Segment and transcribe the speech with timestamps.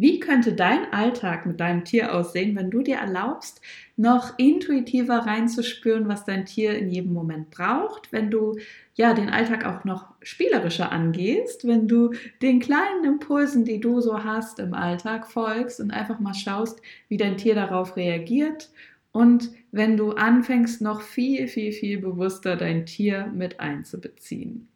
[0.00, 3.60] Wie könnte dein Alltag mit deinem Tier aussehen, wenn du dir erlaubst,
[3.98, 8.56] noch intuitiver reinzuspüren, was dein Tier in jedem Moment braucht, wenn du
[8.94, 14.24] ja den Alltag auch noch spielerischer angehst, wenn du den kleinen Impulsen, die du so
[14.24, 18.70] hast im Alltag folgst und einfach mal schaust, wie dein Tier darauf reagiert
[19.12, 24.69] und wenn du anfängst, noch viel, viel, viel bewusster dein Tier mit einzubeziehen.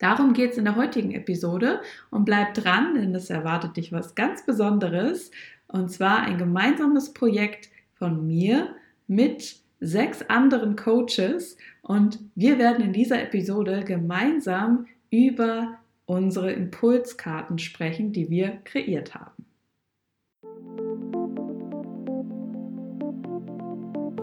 [0.00, 4.14] Darum geht es in der heutigen Episode und bleib dran, denn es erwartet dich was
[4.14, 5.30] ganz Besonderes
[5.68, 8.74] und zwar ein gemeinsames Projekt von mir
[9.06, 18.12] mit sechs anderen Coaches und wir werden in dieser Episode gemeinsam über unsere Impulskarten sprechen,
[18.12, 19.44] die wir kreiert haben.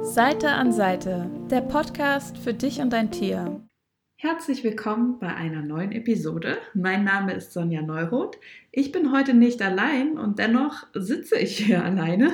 [0.02, 3.62] Seite an Seite, der Podcast für dich und dein Tier.
[4.20, 6.58] Herzlich willkommen bei einer neuen Episode.
[6.74, 8.40] Mein Name ist Sonja Neuroth.
[8.72, 12.34] Ich bin heute nicht allein und dennoch sitze ich hier alleine.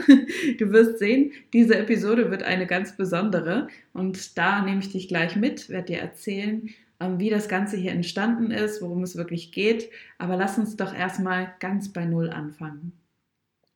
[0.60, 5.36] Du wirst sehen, diese Episode wird eine ganz besondere und da nehme ich dich gleich
[5.36, 6.70] mit, werde dir erzählen,
[7.02, 9.90] ähm, wie das Ganze hier entstanden ist, worum es wirklich geht.
[10.18, 12.94] Aber lass uns doch erstmal ganz bei Null anfangen.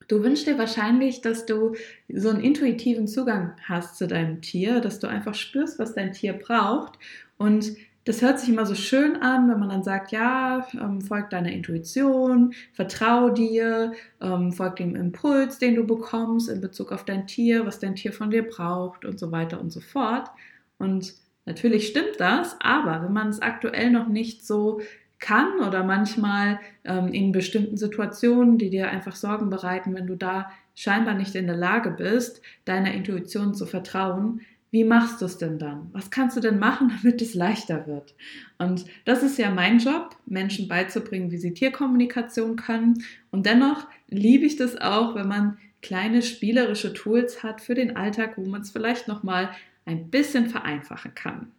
[0.07, 1.75] Du wünschst dir wahrscheinlich, dass du
[2.07, 6.31] so einen intuitiven Zugang hast zu deinem Tier, dass du einfach spürst, was dein Tier
[6.31, 6.97] braucht
[7.37, 7.75] und
[8.07, 11.51] das hört sich immer so schön an, wenn man dann sagt, ja, ähm, folg deiner
[11.51, 13.91] Intuition, vertrau dir,
[14.21, 18.13] ähm, folg dem Impuls, den du bekommst in Bezug auf dein Tier, was dein Tier
[18.13, 20.29] von dir braucht und so weiter und so fort.
[20.77, 24.79] Und natürlich stimmt das, aber wenn man es aktuell noch nicht so
[25.19, 30.49] kann oder manchmal ähm, in bestimmten Situationen, die dir einfach Sorgen bereiten, wenn du da
[30.75, 35.59] scheinbar nicht in der Lage bist, deiner Intuition zu vertrauen, wie machst du es denn
[35.59, 35.89] dann?
[35.93, 38.15] Was kannst du denn machen, damit es leichter wird?
[38.57, 43.03] Und das ist ja mein Job, Menschen beizubringen, wie sie Tierkommunikation können.
[43.31, 48.33] Und dennoch liebe ich das auch, wenn man kleine spielerische Tools hat für den Alltag,
[48.37, 49.51] wo man es vielleicht noch mal
[49.85, 51.51] ein bisschen vereinfachen kann.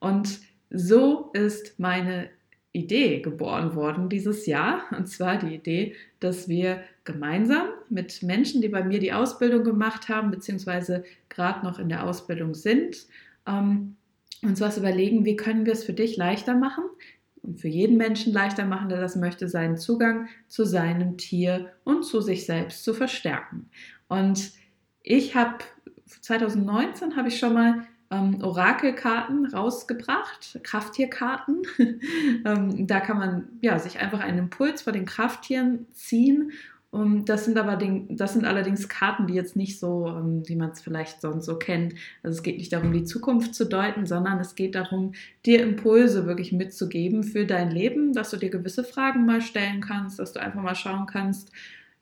[0.00, 2.30] Und so ist meine
[2.72, 4.82] Idee geboren worden dieses Jahr.
[4.96, 10.08] Und zwar die Idee, dass wir gemeinsam mit Menschen, die bei mir die Ausbildung gemacht
[10.08, 13.06] haben, beziehungsweise gerade noch in der Ausbildung sind,
[13.46, 13.96] ähm,
[14.42, 16.84] uns was überlegen, wie können wir es für dich leichter machen
[17.42, 22.04] und für jeden Menschen leichter machen, der das möchte, seinen Zugang zu seinem Tier und
[22.04, 23.68] zu sich selbst zu verstärken.
[24.08, 24.52] Und
[25.02, 25.58] ich habe
[26.06, 31.62] 2019 habe ich schon mal ähm, Orakelkarten rausgebracht, Krafttierkarten.
[32.44, 36.52] ähm, da kann man ja, sich einfach einen Impuls vor den Krafttieren ziehen.
[36.92, 37.76] Um, das sind aber
[38.08, 41.56] das sind allerdings Karten, die jetzt nicht so, ähm, wie man es vielleicht sonst so
[41.56, 41.94] kennt.
[42.24, 45.12] Also es geht nicht darum, die Zukunft zu deuten, sondern es geht darum,
[45.46, 50.18] dir Impulse wirklich mitzugeben für dein Leben, dass du dir gewisse Fragen mal stellen kannst,
[50.18, 51.52] dass du einfach mal schauen kannst,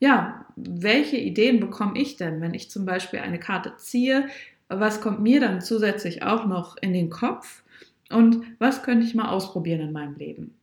[0.00, 4.28] ja, welche Ideen bekomme ich denn, wenn ich zum Beispiel eine Karte ziehe?
[4.68, 7.62] Was kommt mir dann zusätzlich auch noch in den Kopf
[8.10, 10.54] und was könnte ich mal ausprobieren in meinem Leben.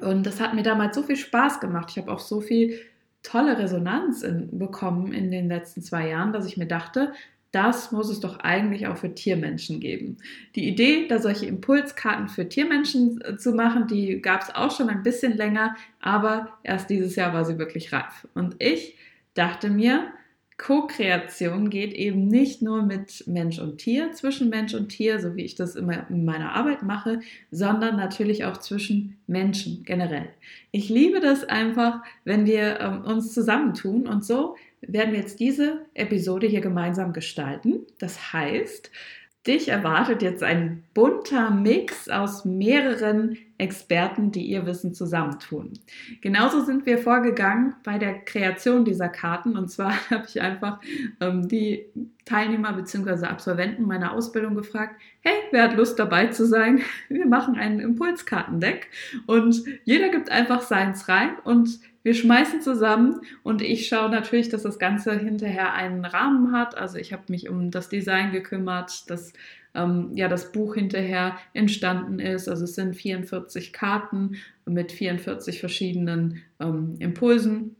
[0.00, 1.88] Und das hat mir damals so viel Spaß gemacht.
[1.90, 2.78] Ich habe auch so viel
[3.22, 7.12] tolle Resonanz in, bekommen in den letzten zwei Jahren, dass ich mir dachte,
[7.52, 10.18] das muss es doch eigentlich auch für Tiermenschen geben.
[10.54, 14.90] Die Idee, da solche Impulskarten für Tiermenschen äh, zu machen, die gab es auch schon
[14.90, 18.28] ein bisschen länger, aber erst dieses Jahr war sie wirklich reif.
[18.34, 18.96] Und ich
[19.32, 20.08] dachte mir,
[20.58, 25.44] Co-Kreation geht eben nicht nur mit Mensch und Tier, zwischen Mensch und Tier, so wie
[25.44, 30.28] ich das immer in meiner Arbeit mache, sondern natürlich auch zwischen Menschen generell.
[30.70, 35.84] Ich liebe das einfach, wenn wir ähm, uns zusammentun und so werden wir jetzt diese
[35.94, 37.80] Episode hier gemeinsam gestalten.
[37.98, 38.90] Das heißt,
[39.46, 45.74] Dich erwartet jetzt ein bunter Mix aus mehreren Experten, die ihr Wissen zusammentun.
[46.20, 49.56] Genauso sind wir vorgegangen bei der Kreation dieser Karten.
[49.56, 50.80] Und zwar habe ich einfach
[51.20, 51.86] ähm, die
[52.24, 53.26] Teilnehmer bzw.
[53.26, 56.80] Absolventen meiner Ausbildung gefragt, hey, wer hat Lust dabei zu sein?
[57.08, 58.88] Wir machen ein Impulskartendeck
[59.26, 64.62] und jeder gibt einfach seins rein und wir schmeißen zusammen und ich schaue natürlich, dass
[64.62, 66.78] das Ganze hinterher einen Rahmen hat.
[66.78, 69.32] Also ich habe mich um das Design gekümmert, dass
[69.74, 72.48] ähm, ja das Buch hinterher entstanden ist.
[72.48, 74.36] Also es sind 44 Karten
[74.66, 77.74] mit 44 verschiedenen ähm, Impulsen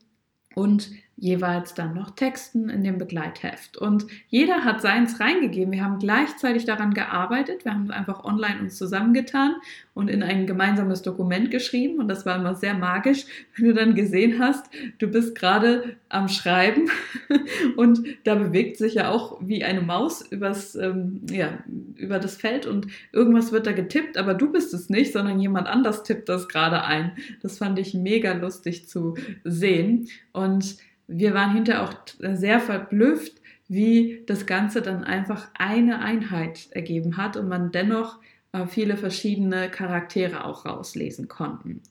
[0.57, 3.79] und jeweils dann noch Texten in dem Begleitheft.
[3.79, 5.73] Und jeder hat seins reingegeben.
[5.73, 7.65] Wir haben gleichzeitig daran gearbeitet.
[7.65, 9.55] Wir haben einfach online uns zusammengetan
[9.95, 12.01] und in ein gemeinsames Dokument geschrieben.
[12.01, 13.25] Und das war immer sehr magisch,
[13.57, 14.67] wenn du dann gesehen hast,
[14.99, 16.91] du bist gerade am Schreiben
[17.77, 21.59] und da bewegt sich ja auch wie eine Maus übers, ähm, ja,
[21.97, 25.67] über das Feld und irgendwas wird da getippt, aber du bist es nicht, sondern jemand
[25.67, 27.13] anders tippt das gerade ein.
[27.41, 29.15] Das fand ich mega lustig zu
[29.45, 30.09] sehen.
[30.33, 30.77] Und
[31.09, 31.95] wir waren hinterher auch
[32.35, 38.19] sehr verblüfft, wie das Ganze dann einfach eine Einheit ergeben hat und man dennoch
[38.53, 41.83] äh, viele verschiedene Charaktere auch rauslesen konnten.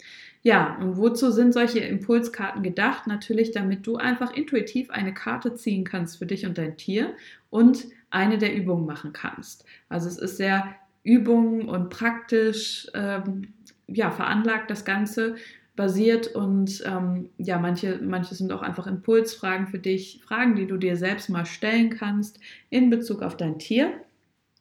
[0.41, 3.07] Ja, und wozu sind solche Impulskarten gedacht?
[3.07, 7.15] Natürlich, damit du einfach intuitiv eine Karte ziehen kannst für dich und dein Tier
[7.49, 9.65] und eine der Übungen machen kannst.
[9.89, 13.53] Also es ist sehr Übungen und praktisch ähm,
[13.87, 15.35] ja, veranlagt das Ganze
[15.75, 20.77] basiert und ähm, ja, manche, manche sind auch einfach Impulsfragen für dich, Fragen, die du
[20.77, 22.39] dir selbst mal stellen kannst
[22.69, 23.91] in Bezug auf dein Tier.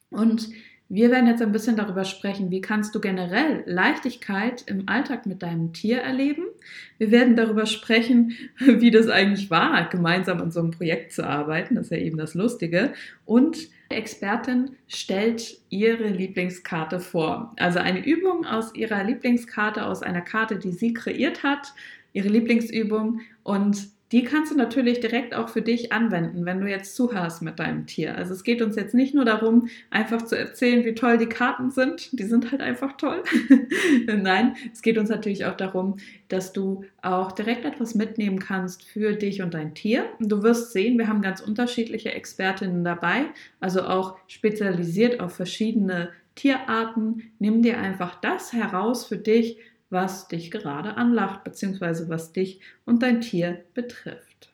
[0.09, 0.49] Und
[0.87, 5.41] wir werden jetzt ein bisschen darüber sprechen, wie kannst du generell Leichtigkeit im Alltag mit
[5.41, 6.43] deinem Tier erleben.
[6.99, 11.75] Wir werden darüber sprechen, wie das eigentlich war, gemeinsam an so einem Projekt zu arbeiten.
[11.75, 12.93] Das ist ja eben das Lustige.
[13.25, 17.53] Und die Expertin stellt ihre Lieblingskarte vor.
[17.57, 21.73] Also eine Übung aus ihrer Lieblingskarte, aus einer Karte, die sie kreiert hat,
[22.13, 23.21] ihre Lieblingsübung.
[23.43, 27.59] Und die kannst du natürlich direkt auch für dich anwenden, wenn du jetzt zuhörst mit
[27.59, 28.15] deinem Tier.
[28.15, 31.71] Also es geht uns jetzt nicht nur darum, einfach zu erzählen, wie toll die Karten
[31.71, 32.17] sind.
[32.19, 33.23] Die sind halt einfach toll.
[34.05, 35.97] Nein, es geht uns natürlich auch darum,
[36.27, 40.05] dass du auch direkt etwas mitnehmen kannst für dich und dein Tier.
[40.19, 43.25] Du wirst sehen, wir haben ganz unterschiedliche Expertinnen dabei,
[43.59, 47.31] also auch spezialisiert auf verschiedene Tierarten.
[47.39, 49.57] Nimm dir einfach das heraus für dich,
[49.95, 54.53] was dich gerade anlacht, beziehungsweise was dich und dein Tier betrifft.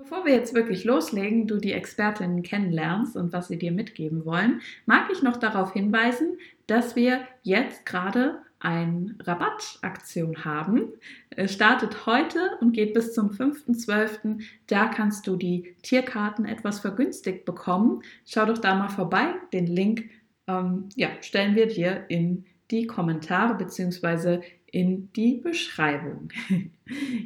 [0.00, 4.60] Bevor wir jetzt wirklich loslegen, du die Expertinnen kennenlernst und was sie dir mitgeben wollen,
[4.86, 6.38] mag ich noch darauf hinweisen,
[6.68, 10.92] dass wir jetzt gerade eine Rabattaktion haben.
[11.30, 14.44] Es startet heute und geht bis zum 5.12.
[14.68, 18.02] Da kannst du die Tierkarten etwas vergünstigt bekommen.
[18.24, 19.34] Schau doch da mal vorbei.
[19.52, 20.04] Den Link
[20.46, 24.40] ähm, ja, stellen wir dir in die Kommentare bzw
[24.72, 26.30] in die Beschreibung.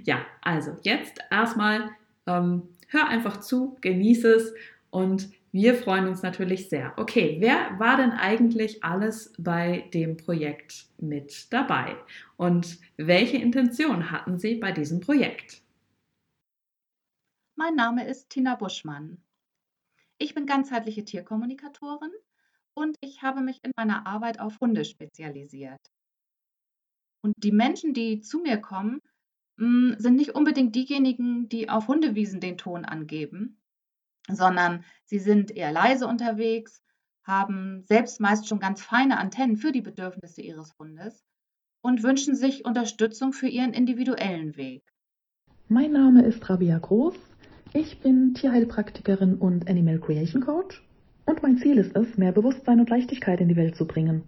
[0.04, 1.90] ja, also jetzt erstmal
[2.26, 4.54] ähm, hör einfach zu, genieße es
[4.90, 6.94] und wir freuen uns natürlich sehr.
[6.96, 11.94] Okay, wer war denn eigentlich alles bei dem Projekt mit dabei?
[12.38, 15.62] Und welche Intention hatten Sie bei diesem Projekt?
[17.54, 19.18] Mein Name ist Tina Buschmann.
[20.16, 22.12] Ich bin ganzheitliche Tierkommunikatorin
[22.74, 25.80] und ich habe mich in meiner Arbeit auf Hunde spezialisiert.
[27.22, 29.00] Und die Menschen, die zu mir kommen,
[29.58, 33.60] hm, sind nicht unbedingt diejenigen, die auf Hundewiesen den Ton angeben,
[34.28, 36.82] sondern sie sind eher leise unterwegs,
[37.24, 41.24] haben selbst meist schon ganz feine Antennen für die Bedürfnisse ihres Hundes
[41.80, 44.82] und wünschen sich Unterstützung für ihren individuellen Weg.
[45.68, 47.14] Mein Name ist Rabia Groß.
[47.72, 50.82] Ich bin Tierheilpraktikerin und Animal Creation Coach.
[51.24, 54.24] Und mein Ziel ist es, mehr Bewusstsein und Leichtigkeit in die Welt zu bringen.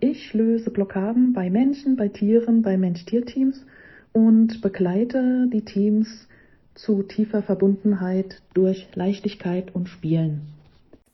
[0.00, 3.64] Ich löse Blockaden bei Menschen, bei Tieren, bei Mensch-Tier-Teams
[4.12, 6.28] und begleite die Teams
[6.74, 10.52] zu tiefer Verbundenheit durch Leichtigkeit und Spielen.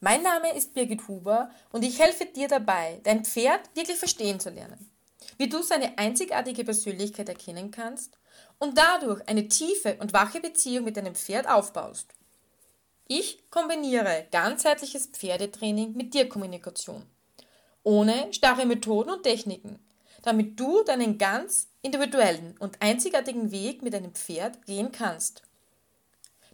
[0.01, 4.51] Mein Name ist Birgit Huber und ich helfe dir dabei, dein Pferd wirklich verstehen zu
[4.51, 4.91] lernen.
[5.39, 8.19] Wie du seine einzigartige Persönlichkeit erkennen kannst
[8.59, 12.15] und dadurch eine tiefe und wache Beziehung mit deinem Pferd aufbaust.
[13.07, 17.05] Ich kombiniere ganzheitliches Pferdetraining mit Tierkommunikation
[17.83, 19.79] ohne starre Methoden und Techniken,
[20.23, 25.43] damit du deinen ganz individuellen und einzigartigen Weg mit deinem Pferd gehen kannst.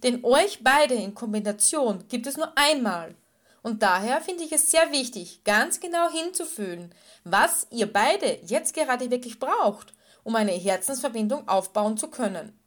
[0.02, 3.14] Denn euch beide in Kombination gibt es nur einmal.
[3.62, 9.10] Und daher finde ich es sehr wichtig, ganz genau hinzufühlen, was ihr beide jetzt gerade
[9.10, 12.58] wirklich braucht, um eine Herzensverbindung aufbauen zu können.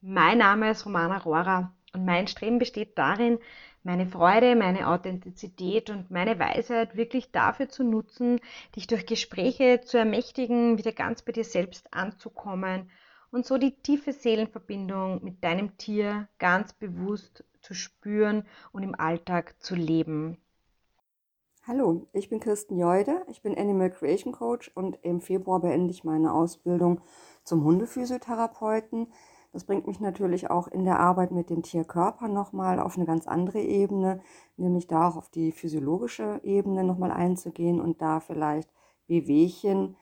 [0.00, 3.38] Mein Name ist Romana Rohrer und mein Streben besteht darin,
[3.84, 8.40] meine Freude, meine Authentizität und meine Weisheit wirklich dafür zu nutzen,
[8.76, 12.90] dich durch Gespräche zu ermächtigen, wieder ganz bei dir selbst anzukommen
[13.30, 19.54] und so die tiefe Seelenverbindung mit deinem Tier ganz bewusst zu spüren und im Alltag
[19.60, 20.36] zu leben.
[21.64, 26.02] Hallo, ich bin Kirsten Jeude, ich bin Animal Creation Coach und im Februar beende ich
[26.02, 27.00] meine Ausbildung
[27.44, 29.12] zum Hundephysiotherapeuten.
[29.52, 33.26] Das bringt mich natürlich auch in der Arbeit mit dem Tierkörper nochmal auf eine ganz
[33.26, 34.20] andere Ebene,
[34.56, 38.70] nämlich da auch auf die physiologische Ebene nochmal einzugehen und da vielleicht
[39.08, 39.96] Wehwehchen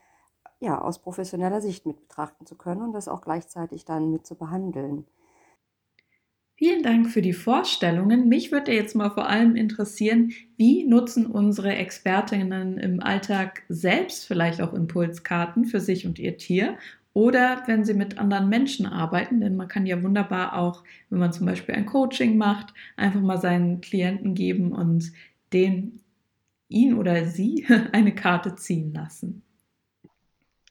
[0.61, 4.37] ja, aus professioneller Sicht mit betrachten zu können und das auch gleichzeitig dann mit zu
[4.37, 5.07] behandeln.
[6.55, 8.29] Vielen Dank für die Vorstellungen.
[8.29, 14.61] Mich würde jetzt mal vor allem interessieren, wie nutzen unsere Expertinnen im Alltag selbst vielleicht
[14.61, 16.77] auch Impulskarten für sich und ihr Tier
[17.13, 21.33] oder wenn sie mit anderen Menschen arbeiten, denn man kann ja wunderbar auch, wenn man
[21.33, 25.13] zum Beispiel ein Coaching macht, einfach mal seinen Klienten geben und
[25.53, 26.01] den,
[26.69, 29.43] ihn oder sie eine Karte ziehen lassen.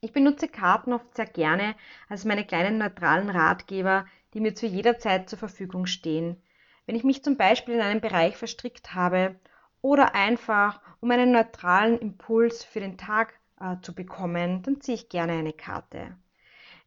[0.01, 1.75] Ich benutze Karten oft sehr gerne
[2.07, 6.41] als meine kleinen neutralen Ratgeber die mir zu jeder Zeit zur Verfügung stehen.
[6.85, 9.39] Wenn ich mich zum Beispiel in einem Bereich verstrickt habe
[9.81, 15.09] oder einfach um einen neutralen Impuls für den Tag äh, zu bekommen, dann ziehe ich
[15.09, 16.17] gerne eine Karte.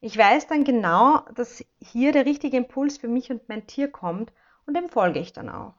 [0.05, 4.33] Ich weiß dann genau, dass hier der richtige Impuls für mich und mein Tier kommt
[4.67, 5.75] und dem folge ich dann auch.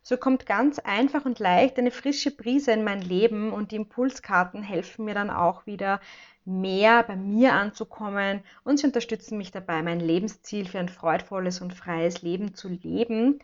[0.00, 4.62] So kommt ganz einfach und leicht eine frische Brise in mein Leben und die Impulskarten
[4.62, 6.00] helfen mir dann auch wieder
[6.44, 11.74] mehr bei mir anzukommen und sie unterstützen mich dabei, mein Lebensziel für ein freudvolles und
[11.74, 13.40] freies Leben zu leben,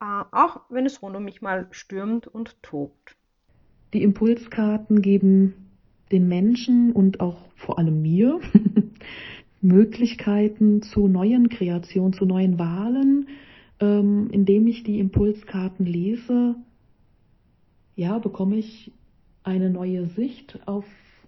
[0.00, 3.16] äh, auch wenn es rund um mich mal stürmt und tobt.
[3.94, 5.70] Die Impulskarten geben
[6.12, 8.40] den Menschen und auch vor allem mir
[9.60, 13.28] Möglichkeiten zu neuen Kreationen, zu neuen Wahlen,
[13.78, 16.54] ähm, indem ich die Impulskarten lese,
[17.96, 18.92] ja, bekomme ich
[19.42, 20.84] eine neue Sicht auf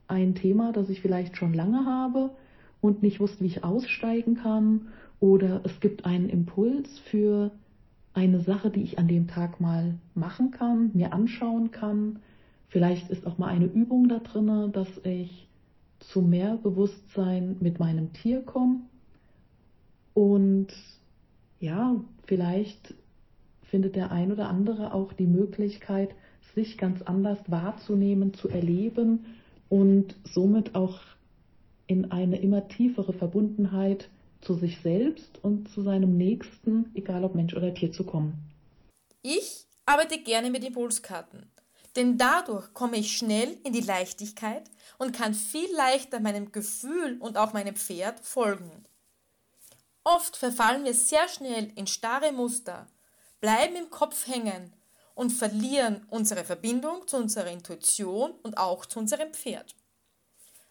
[0.08, 2.30] ein Thema, das ich vielleicht schon lange habe
[2.80, 4.88] und nicht wusste, wie ich aussteigen kann.
[5.20, 7.52] Oder es gibt einen Impuls für
[8.14, 12.18] eine Sache, die ich an dem Tag mal machen kann, mir anschauen kann,
[12.72, 15.46] Vielleicht ist auch mal eine Übung da drin, dass ich
[16.10, 18.80] zu mehr Bewusstsein mit meinem Tier komme.
[20.14, 20.68] Und
[21.60, 22.94] ja, vielleicht
[23.62, 26.14] findet der ein oder andere auch die Möglichkeit,
[26.54, 29.24] sich ganz anders wahrzunehmen, zu erleben
[29.68, 31.00] und somit auch
[31.86, 37.54] in eine immer tiefere Verbundenheit zu sich selbst und zu seinem Nächsten, egal ob Mensch
[37.54, 38.34] oder Tier, zu kommen.
[39.22, 41.51] Ich arbeite gerne mit Impulskarten.
[41.96, 47.36] Denn dadurch komme ich schnell in die Leichtigkeit und kann viel leichter meinem Gefühl und
[47.36, 48.86] auch meinem Pferd folgen.
[50.04, 52.88] Oft verfallen wir sehr schnell in starre Muster,
[53.40, 54.72] bleiben im Kopf hängen
[55.14, 59.76] und verlieren unsere Verbindung zu unserer Intuition und auch zu unserem Pferd.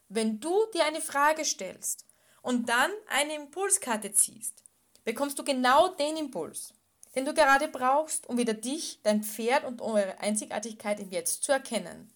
[0.10, 2.06] Wenn du dir eine Frage stellst
[2.42, 4.64] und dann eine Impulskarte ziehst,
[5.06, 6.74] bekommst du genau den Impuls
[7.16, 11.52] den du gerade brauchst, um wieder dich, dein Pferd und eure Einzigartigkeit im Jetzt zu
[11.52, 12.10] erkennen.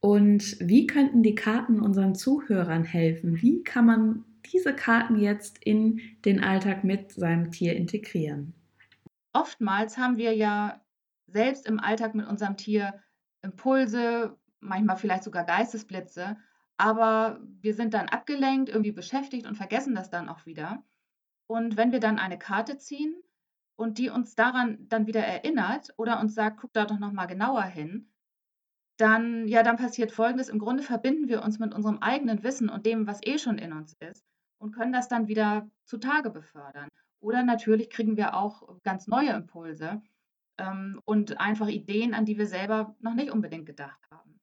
[0.00, 3.40] Und wie könnten die Karten unseren Zuhörern helfen?
[3.40, 8.54] Wie kann man diese Karten jetzt in den Alltag mit seinem Tier integrieren?
[9.32, 10.80] Oftmals haben wir ja
[11.28, 12.94] selbst im Alltag mit unserem Tier
[13.42, 16.36] Impulse, manchmal vielleicht sogar Geistesblitze,
[16.76, 20.82] aber wir sind dann abgelenkt, irgendwie beschäftigt und vergessen das dann auch wieder.
[21.46, 23.14] Und wenn wir dann eine Karte ziehen,
[23.76, 27.26] und die uns daran dann wieder erinnert oder uns sagt, guck da doch noch mal
[27.26, 28.08] genauer hin,
[28.96, 30.48] dann ja, dann passiert Folgendes.
[30.48, 33.72] Im Grunde verbinden wir uns mit unserem eigenen Wissen und dem, was eh schon in
[33.72, 34.24] uns ist
[34.58, 36.88] und können das dann wieder zutage befördern.
[37.20, 40.02] Oder natürlich kriegen wir auch ganz neue Impulse
[40.58, 44.40] ähm, und einfach Ideen, an die wir selber noch nicht unbedingt gedacht haben.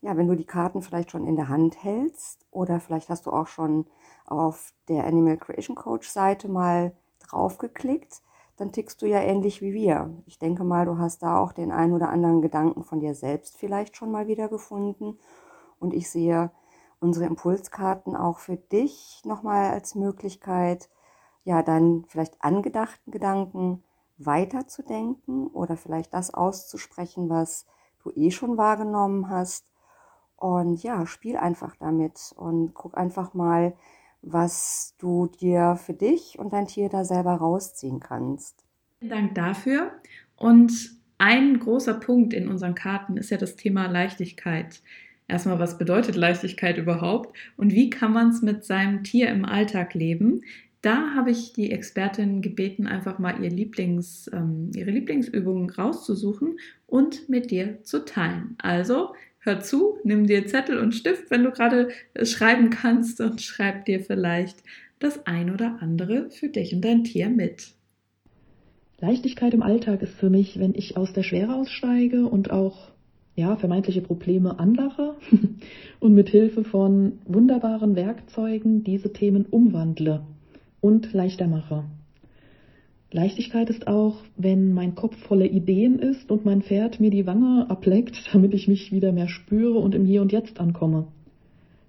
[0.00, 3.30] Ja, wenn du die Karten vielleicht schon in der Hand hältst oder vielleicht hast du
[3.30, 3.86] auch schon
[4.26, 8.22] auf der Animal Creation Coach Seite mal draufgeklickt,
[8.58, 10.10] dann tickst du ja ähnlich wie wir.
[10.26, 13.56] Ich denke mal, du hast da auch den einen oder anderen Gedanken von dir selbst
[13.56, 15.18] vielleicht schon mal wieder gefunden.
[15.78, 16.50] Und ich sehe
[17.00, 20.88] unsere Impulskarten auch für dich nochmal als Möglichkeit,
[21.44, 23.84] ja, dann vielleicht angedachten Gedanken
[24.18, 27.66] weiterzudenken oder vielleicht das auszusprechen, was
[28.02, 29.66] du eh schon wahrgenommen hast.
[30.36, 33.74] Und ja, spiel einfach damit und guck einfach mal,
[34.22, 38.64] was du dir für dich und dein Tier da selber rausziehen kannst.
[38.98, 39.92] Vielen Dank dafür.
[40.36, 40.72] Und
[41.18, 44.82] ein großer Punkt in unseren Karten ist ja das Thema Leichtigkeit.
[45.26, 49.94] Erstmal, was bedeutet Leichtigkeit überhaupt und wie kann man es mit seinem Tier im Alltag
[49.94, 50.42] leben?
[50.80, 57.28] Da habe ich die Expertin gebeten, einfach mal ihr Lieblings, ähm, ihre Lieblingsübungen rauszusuchen und
[57.28, 58.54] mit dir zu teilen.
[58.58, 61.88] Also hör zu, nimm dir Zettel und Stift, wenn du gerade
[62.22, 64.62] schreiben kannst und schreib dir vielleicht
[64.98, 67.74] das ein oder andere für dich und dein Tier mit.
[69.00, 72.90] Leichtigkeit im Alltag ist für mich, wenn ich aus der Schwere aussteige und auch
[73.36, 75.14] ja, vermeintliche Probleme anlache
[76.00, 80.22] und mit Hilfe von wunderbaren Werkzeugen diese Themen umwandle
[80.80, 81.84] und leichter mache.
[83.10, 87.68] Leichtigkeit ist auch, wenn mein Kopf voller Ideen ist und mein Pferd mir die Wange
[87.70, 91.08] ableckt, damit ich mich wieder mehr spüre und im Hier und Jetzt ankomme.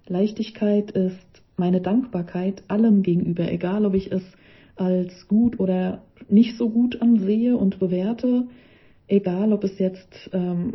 [0.08, 4.24] Leichtigkeit ist meine Dankbarkeit allem gegenüber, egal ob ich es
[4.76, 8.48] als gut oder nicht so gut ansehe und bewerte,
[9.08, 10.74] egal ob es jetzt ähm,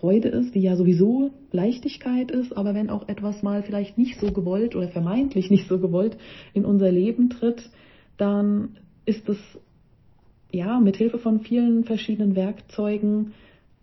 [0.00, 4.32] Freude ist, die ja sowieso Leichtigkeit ist, aber wenn auch etwas mal vielleicht nicht so
[4.32, 6.16] gewollt oder vermeintlich nicht so gewollt
[6.54, 7.70] in unser Leben tritt,
[8.16, 9.38] dann ist es
[10.52, 13.32] ja mit Hilfe von vielen verschiedenen Werkzeugen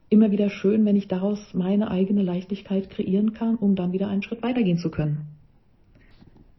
[0.10, 4.22] immer wieder schön, wenn ich daraus meine eigene Leichtigkeit kreieren kann, um dann wieder einen
[4.22, 5.26] Schritt weitergehen zu können.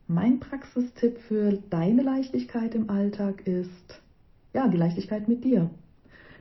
[0.08, 4.02] Mein Praxistipp für deine Leichtigkeit im Alltag ist,
[4.52, 5.70] ja, die Leichtigkeit mit dir.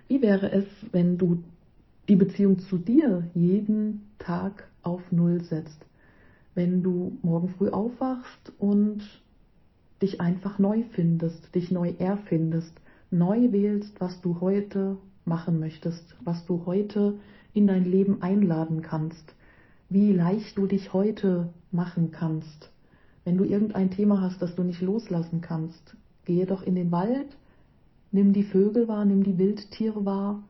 [0.08, 1.44] Wie wäre es, wenn du
[2.10, 5.86] die Beziehung zu dir jeden Tag auf Null setzt?
[6.55, 9.03] Wenn du morgen früh aufwachst und
[10.01, 12.73] dich einfach neu findest, dich neu erfindest,
[13.11, 17.19] neu wählst, was du heute machen möchtest, was du heute
[17.53, 19.33] in dein Leben einladen kannst,
[19.89, 22.69] wie leicht du dich heute machen kannst.
[23.23, 27.37] Wenn du irgendein Thema hast, das du nicht loslassen kannst, gehe doch in den Wald,
[28.11, 30.43] nimm die Vögel wahr, nimm die Wildtiere wahr,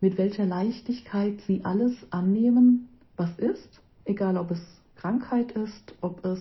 [0.00, 4.60] mit welcher Leichtigkeit sie alles annehmen, was ist, egal ob es
[4.96, 6.40] Krankheit ist, ob es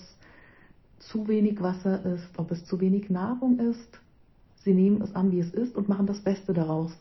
[1.00, 4.00] zu wenig Wasser ist, ob es zu wenig Nahrung ist.
[4.64, 6.92] Sie nehmen es an, wie es ist und machen das Beste daraus.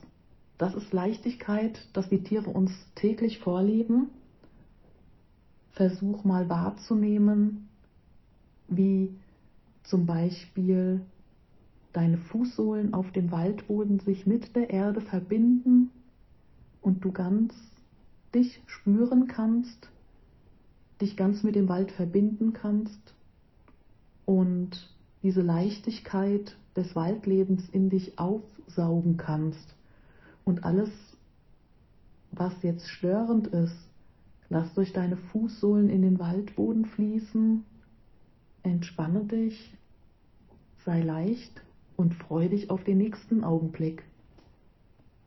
[0.57, 4.09] Das ist Leichtigkeit, dass die Tiere uns täglich vorleben.
[5.73, 7.69] Versuch mal wahrzunehmen,
[8.69, 9.14] wie
[9.85, 11.00] zum Beispiel
[11.93, 15.90] deine Fußsohlen auf dem Waldboden sich mit der Erde verbinden
[16.83, 17.55] und du ganz
[18.35, 19.88] dich spüren kannst,
[21.00, 23.14] dich ganz mit dem Wald verbinden kannst
[24.29, 29.75] und diese Leichtigkeit des Waldlebens in dich aufsaugen kannst.
[30.45, 30.91] Und alles,
[32.31, 33.89] was jetzt störend ist,
[34.51, 37.65] lass durch deine Fußsohlen in den Waldboden fließen,
[38.65, 39.75] entspanne dich,
[40.85, 41.63] sei leicht
[41.97, 44.03] und freu dich auf den nächsten Augenblick.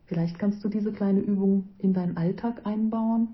[0.05, 3.29] Vielleicht kannst du diese kleine Übung in deinen Alltag einbauen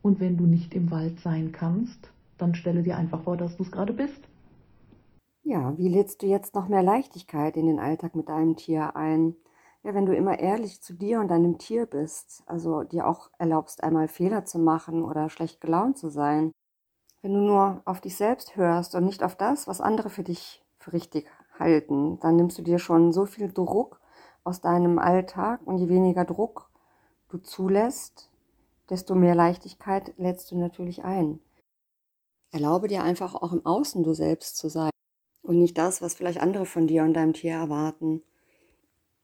[0.00, 3.64] und wenn du nicht im Wald sein kannst, dann stelle dir einfach vor, dass du
[3.64, 4.29] es gerade bist.
[5.42, 9.36] Ja, wie lädst du jetzt noch mehr Leichtigkeit in den Alltag mit deinem Tier ein?
[9.82, 13.82] Ja, wenn du immer ehrlich zu dir und deinem Tier bist, also dir auch erlaubst,
[13.82, 16.52] einmal Fehler zu machen oder schlecht gelaunt zu sein.
[17.22, 20.62] Wenn du nur auf dich selbst hörst und nicht auf das, was andere für dich
[20.78, 21.26] für richtig
[21.58, 24.00] halten, dann nimmst du dir schon so viel Druck
[24.44, 26.70] aus deinem Alltag und je weniger Druck
[27.30, 28.30] du zulässt,
[28.90, 31.40] desto mehr Leichtigkeit lädst du natürlich ein.
[32.52, 34.90] Erlaube dir einfach auch im Außen du selbst zu sein
[35.50, 38.22] und nicht das, was vielleicht andere von dir und deinem Tier erwarten.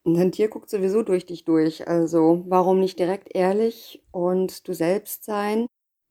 [0.03, 4.73] Und dein Tier guckt sowieso durch dich durch, also warum nicht direkt ehrlich und du
[4.73, 5.67] selbst sein?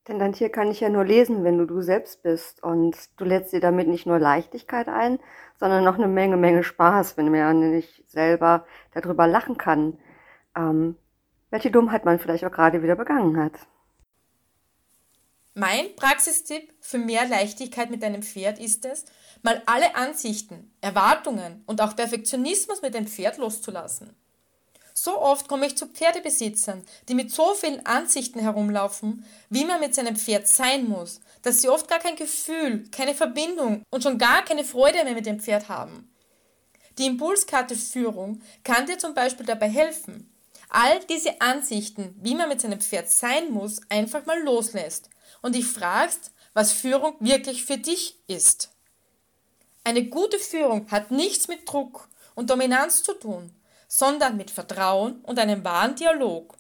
[0.08, 3.26] Denn dein Tier kann dich ja nur lesen, wenn du du selbst bist und du
[3.26, 5.18] lädst dir damit nicht nur Leichtigkeit ein,
[5.60, 9.98] sondern noch eine Menge, Menge Spaß, wenn man nicht selber darüber lachen kann.
[10.56, 10.96] Ähm,
[11.50, 13.52] welche Dummheit man vielleicht auch gerade wieder begangen hat.
[15.52, 19.04] Mein Praxistipp für mehr Leichtigkeit mit deinem Pferd ist es,
[19.46, 24.10] mal alle Ansichten, Erwartungen und auch Perfektionismus mit dem Pferd loszulassen.
[24.92, 29.94] So oft komme ich zu Pferdebesitzern, die mit so vielen Ansichten herumlaufen, wie man mit
[29.94, 34.44] seinem Pferd sein muss, dass sie oft gar kein Gefühl, keine Verbindung und schon gar
[34.44, 36.12] keine Freude mehr mit dem Pferd haben.
[36.98, 40.28] Die Impulskarte Führung kann dir zum Beispiel dabei helfen,
[40.70, 45.08] all diese Ansichten, wie man mit seinem Pferd sein muss, einfach mal loslässt
[45.40, 48.75] und dich fragst, was Führung wirklich für dich ist.
[49.86, 53.52] Eine gute Führung hat nichts mit Druck und Dominanz zu tun,
[53.86, 56.56] sondern mit Vertrauen und einem wahren Dialog.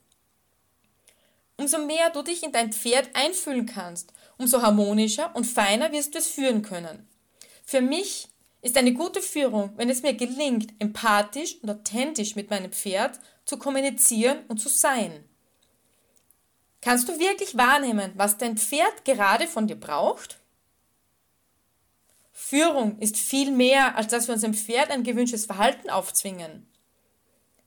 [1.56, 6.18] Umso mehr du dich in dein Pferd einfühlen kannst, umso harmonischer und feiner wirst du
[6.18, 7.08] es führen können.
[7.64, 8.28] Für mich
[8.62, 13.58] ist eine gute Führung, wenn es mir gelingt, empathisch und authentisch mit meinem Pferd zu
[13.58, 15.28] kommunizieren und zu sein.
[16.80, 20.38] Kannst du wirklich wahrnehmen, was dein Pferd gerade von dir braucht?
[22.38, 26.70] Führung ist viel mehr, als dass wir unserem Pferd ein gewünschtes Verhalten aufzwingen.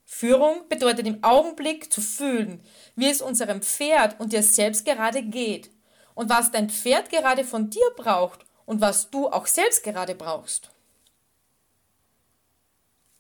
[0.06, 2.64] Führung bedeutet im Augenblick zu fühlen,
[2.96, 5.72] wie es unserem Pferd und dir selbst gerade geht
[6.14, 10.70] und was dein Pferd gerade von dir braucht und was du auch selbst gerade brauchst.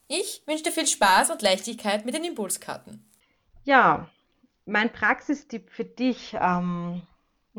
[0.07, 3.03] Ich wünsche dir viel Spaß und Leichtigkeit mit den Impulskarten.
[3.63, 4.07] Ja,
[4.67, 6.37] mein Praxistipp für dich.
[6.39, 7.01] Ähm,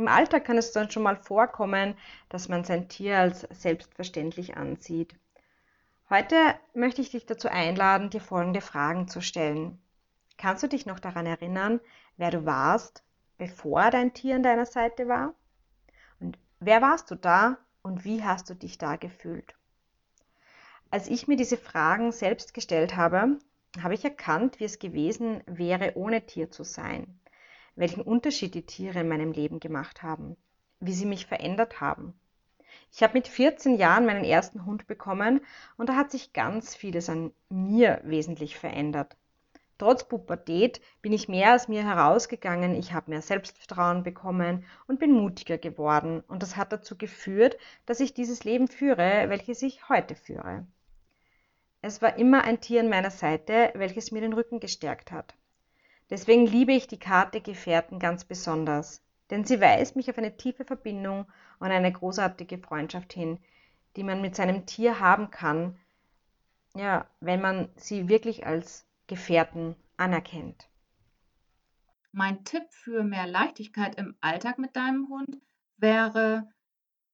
[0.01, 1.95] Im Alltag kann es dann schon mal vorkommen,
[2.31, 5.15] dass man sein Tier als selbstverständlich ansieht.
[6.09, 6.37] Heute
[6.73, 9.79] möchte ich dich dazu einladen, dir folgende Fragen zu stellen.
[10.39, 11.81] Kannst du dich noch daran erinnern,
[12.17, 13.05] wer du warst,
[13.37, 15.35] bevor dein Tier an deiner Seite war?
[16.19, 19.55] Und wer warst du da und wie hast du dich da gefühlt?
[20.91, 23.39] Als ich mir diese Fragen selbst gestellt habe,
[23.83, 27.21] habe ich erkannt, wie es gewesen wäre, ohne Tier zu sein,
[27.77, 30.37] welchen Unterschied die Tiere in meinem Leben gemacht haben,
[30.81, 32.15] wie sie mich verändert haben.
[32.93, 35.41] Ich habe mit 14 Jahren meinen ersten Hund bekommen
[35.77, 39.17] und da hat sich ganz vieles an mir wesentlich verändert.
[39.81, 45.13] Trotz Pubertät bin ich mehr aus mir herausgegangen, ich habe mehr Selbstvertrauen bekommen und bin
[45.13, 46.21] mutiger geworden.
[46.29, 47.57] Und das hat dazu geführt,
[47.87, 50.67] dass ich dieses Leben führe, welches ich heute führe.
[51.81, 55.35] Es war immer ein Tier an meiner Seite, welches mir den Rücken gestärkt hat.
[56.11, 60.65] Deswegen liebe ich die Karte Gefährten ganz besonders, denn sie weist mich auf eine tiefe
[60.65, 61.27] Verbindung
[61.61, 63.39] und eine großartige Freundschaft hin,
[63.97, 65.79] die man mit seinem Tier haben kann,
[66.75, 70.69] ja, wenn man sie wirklich als Gefährten anerkennt.
[72.13, 75.39] Mein Tipp für mehr Leichtigkeit im Alltag mit deinem Hund
[75.77, 76.49] wäre,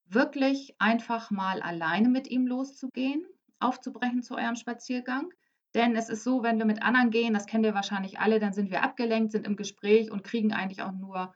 [0.09, 3.26] wirklich einfach mal alleine mit ihm loszugehen,
[3.59, 5.30] aufzubrechen zu eurem Spaziergang.
[5.76, 8.54] Denn es ist so, wenn wir mit anderen gehen, das kennen wir wahrscheinlich alle, dann
[8.54, 11.34] sind wir abgelenkt, sind im Gespräch und kriegen eigentlich auch nur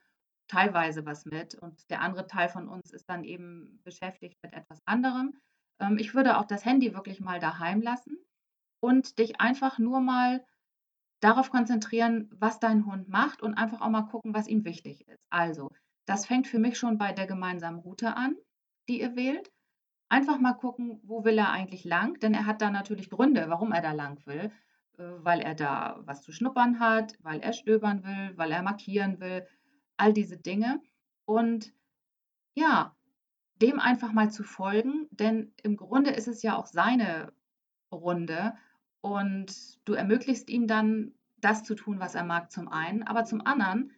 [0.48, 1.54] teilweise was mit.
[1.56, 5.38] Und der andere Teil von uns ist dann eben beschäftigt mit etwas anderem.
[5.78, 8.16] Ähm, ich würde auch das Handy wirklich mal daheim lassen
[8.82, 10.42] und dich einfach nur mal
[11.20, 15.22] darauf konzentrieren, was dein Hund macht und einfach auch mal gucken, was ihm wichtig ist.
[15.28, 15.70] Also,
[16.06, 18.36] das fängt für mich schon bei der gemeinsamen Route an,
[18.88, 19.52] die ihr wählt.
[20.10, 23.72] Einfach mal gucken, wo will er eigentlich lang, denn er hat da natürlich Gründe, warum
[23.72, 24.52] er da lang will.
[25.00, 29.20] Äh, weil er da was zu schnuppern hat, weil er stöbern will, weil er markieren
[29.20, 29.46] will,
[29.96, 30.80] all diese Dinge.
[31.24, 31.72] Und
[32.54, 32.94] ja,
[33.62, 37.32] dem einfach mal zu folgen, denn im Grunde ist es ja auch seine
[37.92, 38.54] Runde
[39.00, 43.44] und du ermöglichst ihm dann das zu tun, was er mag, zum einen, aber zum
[43.46, 43.92] anderen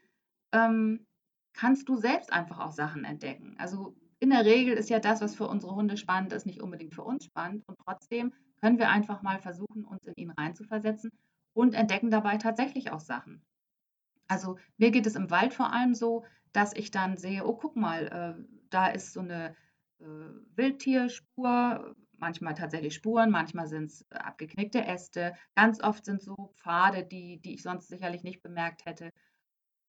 [0.53, 1.07] ähm,
[1.53, 3.57] kannst du selbst einfach auch Sachen entdecken.
[3.59, 6.95] Also in der Regel ist ja das, was für unsere Hunde spannend ist, nicht unbedingt
[6.95, 7.65] für uns spannend.
[7.67, 11.11] Und trotzdem können wir einfach mal versuchen, uns in ihn reinzuversetzen
[11.55, 13.43] und entdecken dabei tatsächlich auch Sachen.
[14.29, 17.75] Also mir geht es im Wald vor allem so, dass ich dann sehe, oh, guck
[17.75, 18.07] mal,
[18.39, 19.57] äh, da ist so eine
[19.99, 20.05] äh,
[20.55, 27.03] Wildtierspur, manchmal tatsächlich Spuren, manchmal sind es äh, abgeknickte Äste, ganz oft sind so Pfade,
[27.03, 29.11] die, die ich sonst sicherlich nicht bemerkt hätte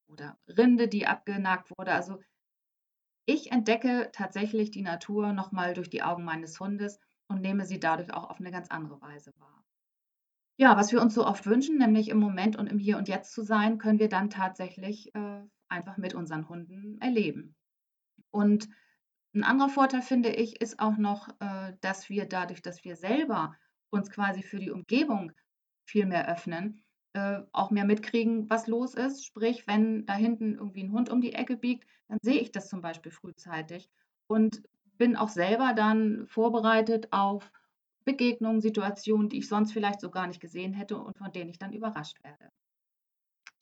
[0.08, 1.94] oder Rinde, die abgenagt wurde.
[1.94, 2.20] Also
[3.26, 8.14] ich entdecke tatsächlich die Natur nochmal durch die Augen meines Hundes und nehme sie dadurch
[8.14, 9.64] auch auf eine ganz andere Weise wahr.
[10.58, 13.34] Ja, was wir uns so oft wünschen, nämlich im Moment und im Hier und Jetzt
[13.34, 17.56] zu sein, können wir dann tatsächlich äh, einfach mit unseren Hunden erleben.
[18.30, 18.70] Und
[19.34, 23.56] ein anderer Vorteil, finde ich, ist auch noch, äh, dass wir dadurch, dass wir selber
[23.90, 25.32] uns quasi für die Umgebung
[25.86, 26.83] viel mehr öffnen,
[27.14, 29.26] äh, auch mehr mitkriegen, was los ist.
[29.26, 32.70] Sprich, wenn da hinten irgendwie ein Hund um die Ecke biegt, dann sehe ich das
[32.70, 33.90] zum Beispiel frühzeitig
[34.28, 34.64] und
[34.98, 37.52] bin auch selber dann vorbereitet auf
[38.06, 41.60] Begegnungen, Situationen, die ich sonst vielleicht so gar nicht gesehen hätte und von denen ich
[41.60, 42.50] dann überrascht werde.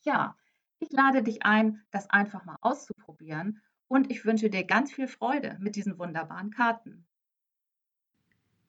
[0.02, 0.36] Ja,
[0.80, 5.56] ich lade dich ein, das einfach mal auszuprobieren und ich wünsche dir ganz viel Freude
[5.60, 7.06] mit diesen wunderbaren Karten.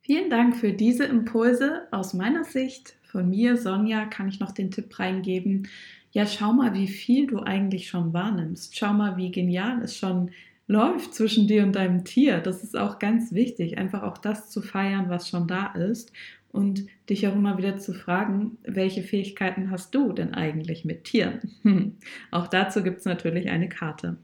[0.02, 1.88] Vielen Dank für diese Impulse.
[1.92, 5.68] Aus meiner Sicht, von mir, Sonja, kann ich noch den Tipp reingeben.
[6.12, 8.76] Ja, schau mal, wie viel du eigentlich schon wahrnimmst.
[8.76, 10.32] Schau mal, wie genial es schon
[10.68, 12.40] läuft zwischen dir und deinem Tier.
[12.40, 16.12] Das ist auch ganz wichtig, einfach auch das zu feiern, was schon da ist
[16.52, 21.40] und dich auch immer wieder zu fragen, welche Fähigkeiten hast du denn eigentlich mit Tieren?
[22.32, 24.18] auch dazu gibt es natürlich eine Karte.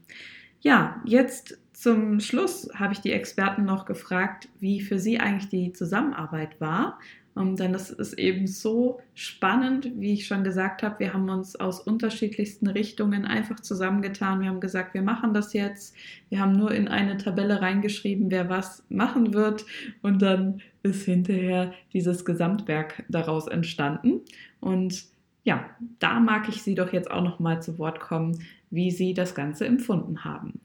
[0.62, 5.72] Ja, jetzt zum Schluss habe ich die Experten noch gefragt, wie für sie eigentlich die
[5.72, 6.98] Zusammenarbeit war.
[7.36, 10.98] Um, denn das ist eben so spannend, wie ich schon gesagt habe.
[10.98, 14.40] Wir haben uns aus unterschiedlichsten Richtungen einfach zusammengetan.
[14.40, 15.94] Wir haben gesagt, wir machen das jetzt.
[16.28, 19.64] Wir haben nur in eine Tabelle reingeschrieben, wer was machen wird.
[20.02, 24.22] Und dann ist hinterher dieses Gesamtwerk daraus entstanden.
[24.58, 25.04] Und
[25.44, 29.14] ja, da mag ich Sie doch jetzt auch noch mal zu Wort kommen, wie Sie
[29.14, 30.60] das Ganze empfunden haben.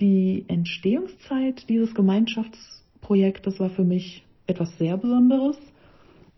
[0.00, 5.56] Die Entstehungszeit dieses Gemeinschaftsprojektes war für mich etwas sehr Besonderes.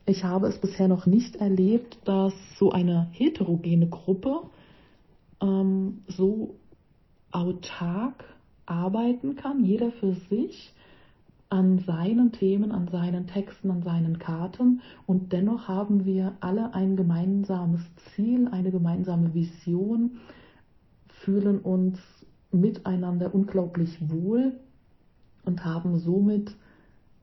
[0.06, 4.42] Ich habe es bisher noch nicht erlebt, dass so eine heterogene Gruppe
[5.40, 6.56] ähm, so
[7.30, 8.24] autark
[8.66, 10.72] arbeiten kann, jeder für sich
[11.48, 16.96] an seinen Themen, an seinen Texten, an seinen Karten und dennoch haben wir alle ein
[16.96, 17.82] gemeinsames
[18.14, 20.18] Ziel, eine gemeinsame Vision,
[21.08, 21.98] fühlen uns
[22.50, 24.52] miteinander unglaublich wohl
[25.44, 26.54] und haben somit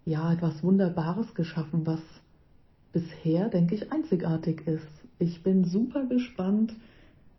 [0.10, 2.02] ja etwas Wunderbares geschaffen, was
[2.92, 4.88] bisher, denke ich, einzigartig ist.
[5.20, 6.76] Ich bin super gespannt,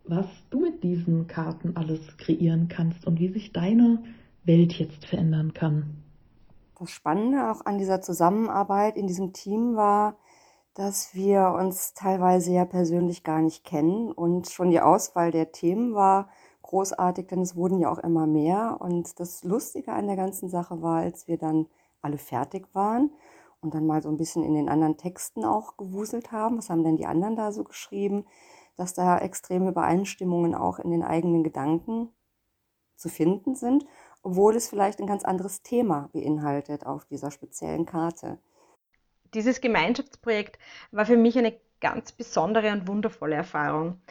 [0.05, 4.01] was du mit diesen Karten alles kreieren kannst und wie sich deine
[4.45, 5.97] Welt jetzt verändern kann.
[6.79, 10.15] Das Spannende auch an dieser Zusammenarbeit in diesem Team war,
[10.73, 15.93] dass wir uns teilweise ja persönlich gar nicht kennen und schon die Auswahl der Themen
[15.93, 16.29] war
[16.61, 20.81] großartig, denn es wurden ja auch immer mehr und das Lustige an der ganzen Sache
[20.81, 21.67] war, als wir dann
[22.01, 23.11] alle fertig waren
[23.61, 26.57] und dann mal so ein bisschen in den anderen Texten auch gewuselt haben.
[26.57, 28.25] Was haben denn die anderen da so geschrieben?
[28.75, 32.09] Dass da extreme Übereinstimmungen auch in den eigenen Gedanken
[32.95, 33.85] zu finden sind,
[34.23, 38.39] obwohl es vielleicht ein ganz anderes Thema beinhaltet auf dieser speziellen Karte.
[39.33, 40.59] Dieses Gemeinschaftsprojekt
[40.91, 44.01] war für mich eine ganz besondere und wundervolle Erfahrung.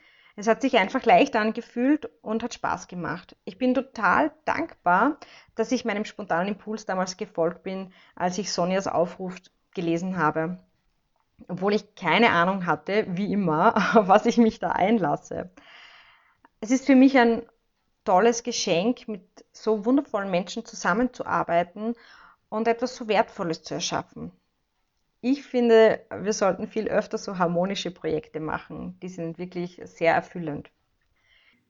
[0.40, 3.36] Es hat sich einfach leicht angefühlt und hat Spaß gemacht.
[3.44, 5.18] Ich bin total dankbar,
[5.54, 9.34] dass ich meinem spontanen Impuls damals gefolgt bin, als ich Sonjas Aufruf
[9.74, 10.58] gelesen habe.
[11.46, 15.50] Obwohl ich keine Ahnung hatte, wie immer, was ich mich da einlasse.
[16.62, 17.42] Es ist für mich ein
[18.06, 21.96] tolles Geschenk, mit so wundervollen Menschen zusammenzuarbeiten
[22.48, 24.32] und etwas so Wertvolles zu erschaffen.
[25.22, 28.96] Ich finde, wir sollten viel öfter so harmonische Projekte machen.
[29.02, 30.70] Die sind wirklich sehr erfüllend.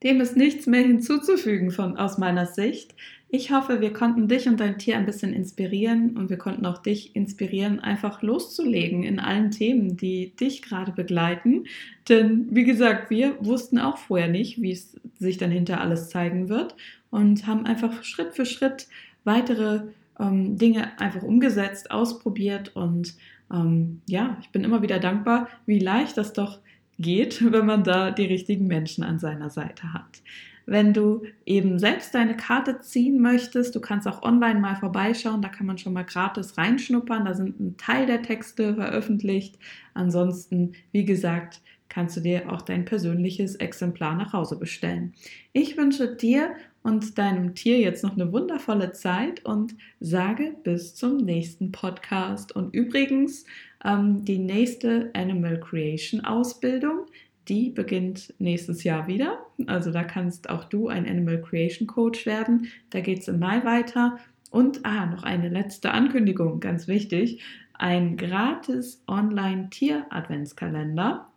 [0.03, 2.95] Dem ist nichts mehr hinzuzufügen von, aus meiner Sicht.
[3.29, 6.79] Ich hoffe, wir konnten dich und dein Tier ein bisschen inspirieren und wir konnten auch
[6.79, 11.65] dich inspirieren, einfach loszulegen in allen Themen, die dich gerade begleiten.
[12.09, 16.49] Denn wie gesagt, wir wussten auch vorher nicht, wie es sich dann hinter alles zeigen
[16.49, 16.75] wird
[17.11, 18.87] und haben einfach Schritt für Schritt
[19.23, 19.83] weitere
[20.19, 23.15] ähm, Dinge einfach umgesetzt, ausprobiert und
[23.51, 26.59] ähm, ja, ich bin immer wieder dankbar, wie leicht das doch
[26.97, 30.21] geht, wenn man da die richtigen Menschen an seiner Seite hat.
[30.67, 35.49] Wenn du eben selbst deine Karte ziehen möchtest, du kannst auch online mal vorbeischauen, da
[35.49, 39.57] kann man schon mal gratis reinschnuppern, da sind ein Teil der Texte veröffentlicht.
[39.95, 45.13] Ansonsten, wie gesagt, kannst du dir auch dein persönliches Exemplar nach Hause bestellen.
[45.51, 51.17] Ich wünsche dir und deinem Tier jetzt noch eine wundervolle Zeit und sage bis zum
[51.17, 52.55] nächsten Podcast.
[52.55, 53.45] Und übrigens,
[53.83, 57.05] ähm, die nächste Animal Creation Ausbildung,
[57.47, 59.45] die beginnt nächstes Jahr wieder.
[59.67, 62.67] Also da kannst auch du ein Animal Creation Coach werden.
[62.89, 64.17] Da geht es im Mai weiter.
[64.49, 67.43] Und ah, noch eine letzte Ankündigung, ganz wichtig.
[67.73, 71.27] Ein gratis Online-Tier-Adventskalender.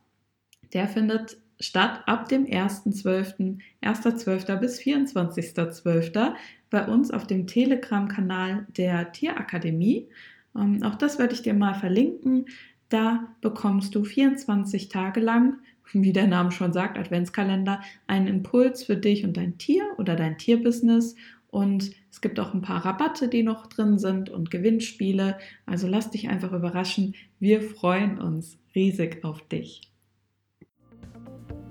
[0.72, 4.56] Der findet statt ab dem 1.12., 1.12.
[4.56, 6.34] bis 24.12.
[6.70, 10.08] bei uns auf dem Telegram-Kanal der Tierakademie.
[10.56, 12.46] Ähm, auch das werde ich dir mal verlinken.
[12.88, 15.58] Da bekommst du 24 Tage lang,
[15.92, 20.38] wie der Name schon sagt, Adventskalender, einen Impuls für dich und dein Tier oder dein
[20.38, 21.14] Tierbusiness.
[21.48, 25.38] Und es gibt auch ein paar Rabatte, die noch drin sind und Gewinnspiele.
[25.66, 27.14] Also lass dich einfach überraschen.
[27.38, 29.93] Wir freuen uns riesig auf dich.